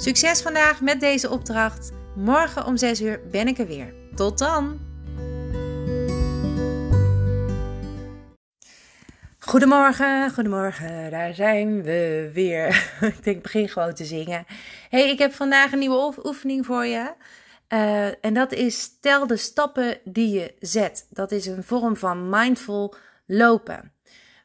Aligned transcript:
Succes 0.00 0.42
vandaag 0.42 0.80
met 0.80 1.00
deze 1.00 1.30
opdracht. 1.30 1.90
Morgen 2.16 2.66
om 2.66 2.76
6 2.76 3.00
uur 3.00 3.20
ben 3.30 3.48
ik 3.48 3.58
er 3.58 3.66
weer. 3.66 3.94
Tot 4.14 4.38
dan! 4.38 4.78
Goedemorgen, 9.38 10.30
goedemorgen, 10.30 11.10
daar 11.10 11.34
zijn 11.34 11.82
we 11.82 12.30
weer. 12.32 12.90
ik 13.16 13.24
denk, 13.24 13.42
begin 13.42 13.68
gewoon 13.68 13.94
te 13.94 14.04
zingen. 14.04 14.44
hey, 14.88 15.10
ik 15.10 15.18
heb 15.18 15.32
vandaag 15.32 15.72
een 15.72 15.78
nieuwe 15.78 16.14
oefening 16.24 16.66
voor 16.66 16.86
je. 16.86 17.12
Uh, 17.68 18.24
en 18.24 18.34
dat 18.34 18.52
is 18.52 18.98
tel 19.00 19.26
de 19.26 19.36
stappen 19.36 19.98
die 20.04 20.40
je 20.40 20.54
zet. 20.60 21.06
Dat 21.10 21.32
is 21.32 21.46
een 21.46 21.64
vorm 21.64 21.96
van 21.96 22.28
mindful 22.28 22.94
lopen. 23.26 23.92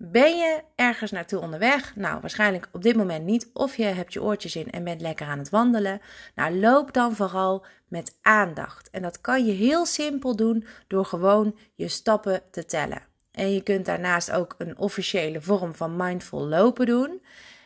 Ben 0.00 0.36
je 0.36 0.62
ergens 0.74 1.10
naartoe 1.10 1.40
onderweg? 1.40 1.96
Nou, 1.96 2.20
waarschijnlijk 2.20 2.68
op 2.72 2.82
dit 2.82 2.96
moment 2.96 3.24
niet. 3.24 3.50
Of 3.52 3.76
je 3.76 3.84
hebt 3.84 4.12
je 4.12 4.22
oortjes 4.22 4.56
in 4.56 4.70
en 4.70 4.84
bent 4.84 5.00
lekker 5.00 5.26
aan 5.26 5.38
het 5.38 5.50
wandelen. 5.50 6.00
Nou, 6.34 6.58
loop 6.58 6.92
dan 6.92 7.14
vooral 7.16 7.66
met 7.88 8.18
aandacht. 8.22 8.90
En 8.90 9.02
dat 9.02 9.20
kan 9.20 9.46
je 9.46 9.52
heel 9.52 9.86
simpel 9.86 10.36
doen 10.36 10.66
door 10.88 11.04
gewoon 11.04 11.58
je 11.74 11.88
stappen 11.88 12.42
te 12.50 12.64
tellen. 12.64 13.02
En 13.32 13.52
je 13.52 13.62
kunt 13.62 13.86
daarnaast 13.86 14.30
ook 14.30 14.54
een 14.58 14.78
officiële 14.78 15.40
vorm 15.40 15.74
van 15.74 15.96
mindful 15.96 16.46
lopen 16.46 16.86
doen. 16.86 17.22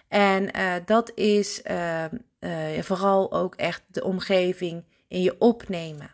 En 0.09 0.57
uh, 0.57 0.73
dat 0.85 1.13
is 1.15 1.63
uh, 1.71 2.05
uh, 2.41 2.83
vooral 2.83 3.33
ook 3.33 3.55
echt 3.55 3.83
de 3.87 4.05
omgeving 4.05 4.85
in 5.09 5.23
je 5.23 5.41
opnemen. 5.41 6.11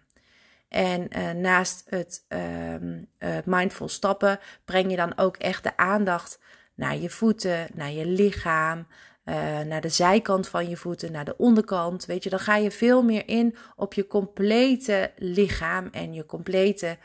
En 0.68 1.08
uh, 1.16 1.30
naast 1.30 1.84
het 1.86 2.24
uh, 2.28 3.38
mindful 3.44 3.88
stappen 3.88 4.38
breng 4.64 4.90
je 4.90 4.96
dan 4.96 5.18
ook 5.18 5.36
echt 5.36 5.62
de 5.62 5.76
aandacht 5.76 6.40
naar 6.74 6.96
je 6.96 7.10
voeten, 7.10 7.66
naar 7.74 7.90
je 7.90 8.06
lichaam, 8.06 8.86
uh, 9.24 9.34
naar 9.60 9.80
de 9.80 9.88
zijkant 9.88 10.48
van 10.48 10.68
je 10.68 10.76
voeten, 10.76 11.12
naar 11.12 11.24
de 11.24 11.36
onderkant. 11.36 12.06
Weet 12.06 12.24
je, 12.24 12.30
dan 12.30 12.38
ga 12.38 12.56
je 12.56 12.70
veel 12.70 13.02
meer 13.02 13.28
in 13.28 13.56
op 13.76 13.94
je 13.94 14.06
complete 14.06 15.12
lichaam 15.16 15.88
en 15.92 16.14
je 16.14 16.26
complete 16.26 16.98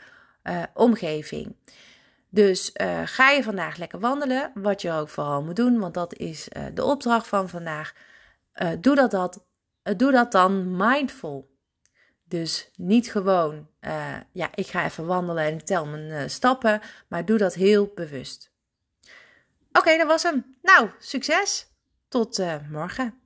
omgeving. 0.74 1.56
Dus 2.28 2.70
ga 3.04 3.30
je 3.30 3.42
vandaag 3.42 3.76
lekker 3.76 4.00
wandelen, 4.00 4.50
wat 4.54 4.82
je 4.82 4.92
ook 4.92 5.08
vooral 5.08 5.42
moet 5.42 5.56
doen, 5.56 5.78
want 5.78 5.94
dat 5.94 6.14
is 6.16 6.48
de 6.74 6.84
opdracht 6.84 7.26
van 7.26 7.48
vandaag. 7.48 7.94
doe, 8.78 8.94
dat, 8.94 9.10
dat, 9.10 9.44
doe 9.96 10.12
dat 10.12 10.32
dan 10.32 10.76
mindful. 10.76 11.53
Dus 12.28 12.70
niet 12.76 13.10
gewoon, 13.10 13.68
uh, 13.80 14.16
ja, 14.32 14.50
ik 14.54 14.66
ga 14.66 14.84
even 14.84 15.06
wandelen 15.06 15.44
en 15.44 15.54
ik 15.54 15.62
tel 15.62 15.86
mijn 15.86 16.22
uh, 16.22 16.28
stappen, 16.28 16.80
maar 17.08 17.24
doe 17.24 17.38
dat 17.38 17.54
heel 17.54 17.92
bewust. 17.94 18.52
Oké, 19.72 19.96
dat 19.96 20.06
was 20.06 20.22
hem. 20.22 20.56
Nou, 20.62 20.90
succes. 20.98 21.66
Tot 22.08 22.38
uh, 22.38 22.54
morgen. 22.70 23.22